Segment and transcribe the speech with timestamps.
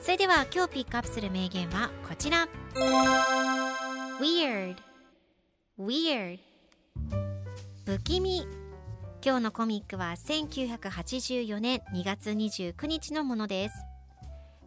[0.00, 2.48] それでは今日ピックアップする名言はこちら。
[4.20, 4.76] Weird.
[5.78, 6.38] Weird.
[7.86, 8.46] 不気味。
[9.24, 13.74] 今日のコミックは1984年2月29日のものです。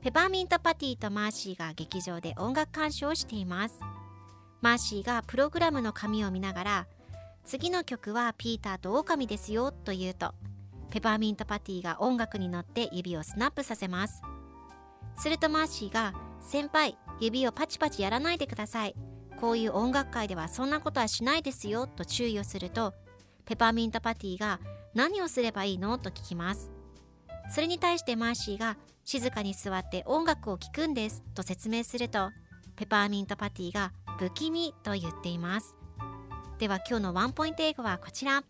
[0.02, 3.80] ペパーミントパティとマーシーが劇場で音楽鑑賞をしています。
[4.62, 6.88] マーシーがプログラムの紙を見ながら
[7.46, 10.34] 次の曲はピーターとオオカミですよと言うと
[10.90, 14.22] ペパーミントパティが音楽に乗って指をスナップさせます。
[15.18, 18.96] するとマーシーが先輩指をパチパチやらないでください。
[19.40, 22.94] こういう音楽会ではそんなことはしないですよと注意をすると
[23.46, 24.60] ペパーミントパティが
[24.96, 25.98] 何をすればいいの？
[26.00, 26.72] と聞きます。
[27.50, 32.32] それに対してマーシーが静かに座って音楽を聴くんですと説明すると
[32.76, 35.78] ペパーミントパティが不気味と言っています。
[36.58, 38.44] では今日のワンポイント英語はこちら。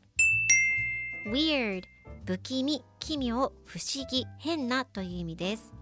[1.27, 1.83] Weird
[2.25, 5.73] 不気味奇妙不思議変なという意味です。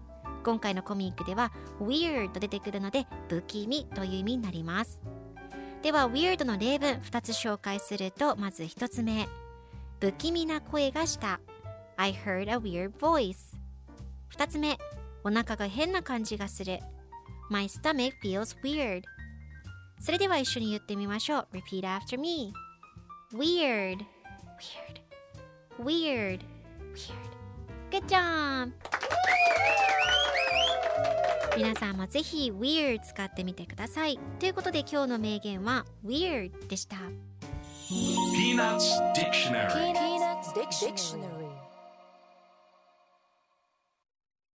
[0.46, 5.02] 今回のコミックでは Weird と出てくるので不気味という意味になります
[5.82, 9.26] では Weird の例文2つ紹介するとまず1つ目
[10.00, 11.40] 不気味な声がした
[11.96, 13.56] I heard a weird voice
[14.38, 14.78] 2つ目
[15.24, 16.78] お腹が変な感じがする
[17.50, 19.02] My stomach feels weird
[19.98, 22.52] それでは一緒に言ってみましょう Repeat after me
[23.32, 25.00] Weird Weird
[25.82, 26.40] Weird
[26.94, 27.36] Weird
[27.90, 28.95] Good job
[31.56, 34.18] 皆さぜひ Weird 使ってみてください。
[34.38, 36.96] ということで今日の名言は Weird でした
[37.88, 41.25] 「ピーナッツ・ディクショナリ」